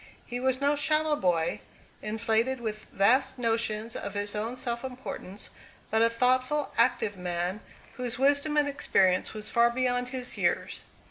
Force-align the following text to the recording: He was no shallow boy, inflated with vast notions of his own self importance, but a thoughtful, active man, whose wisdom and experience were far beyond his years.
He 0.25 0.39
was 0.39 0.59
no 0.59 0.75
shallow 0.75 1.15
boy, 1.15 1.59
inflated 2.01 2.59
with 2.59 2.85
vast 2.85 3.37
notions 3.37 3.95
of 3.95 4.15
his 4.15 4.33
own 4.33 4.55
self 4.55 4.83
importance, 4.83 5.51
but 5.91 6.01
a 6.01 6.09
thoughtful, 6.09 6.73
active 6.75 7.17
man, 7.17 7.59
whose 7.97 8.17
wisdom 8.17 8.57
and 8.57 8.67
experience 8.67 9.35
were 9.35 9.43
far 9.43 9.69
beyond 9.69 10.09
his 10.09 10.37
years. 10.39 10.85